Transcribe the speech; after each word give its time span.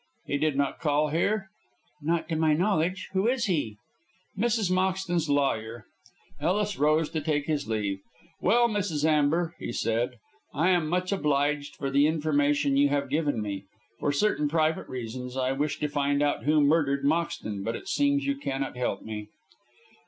"He 0.25 0.39
did 0.39 0.55
not 0.55 0.79
call 0.79 1.09
here?" 1.09 1.51
"Not 2.01 2.27
to 2.29 2.35
my 2.35 2.53
knowledge. 2.55 3.09
Who 3.13 3.27
is 3.27 3.45
he?" 3.45 3.77
"Mrs. 4.35 4.71
Moxton's 4.71 5.29
lawyer." 5.29 5.85
Ellis 6.39 6.79
rose 6.79 7.07
to 7.11 7.21
take 7.21 7.45
his 7.45 7.67
leave. 7.69 7.99
"Well, 8.41 8.67
Mrs. 8.67 9.05
Amber," 9.05 9.53
he 9.59 9.71
said, 9.71 10.15
"I 10.55 10.69
am 10.71 10.89
much 10.89 11.11
obliged 11.11 11.75
for 11.75 11.91
the 11.91 12.07
information 12.07 12.77
you 12.77 12.89
have 12.89 13.11
given 13.11 13.43
me. 13.43 13.65
For 13.99 14.11
certain 14.11 14.49
private 14.49 14.87
reasons 14.89 15.37
I 15.37 15.51
wish 15.51 15.79
to 15.81 15.87
find 15.87 16.23
out 16.23 16.45
who 16.45 16.61
murdered 16.61 17.05
Moxton, 17.05 17.63
but 17.63 17.75
it 17.75 17.87
seems 17.87 18.25
you 18.25 18.35
cannot 18.35 18.75
help 18.75 19.03
me." 19.03 19.27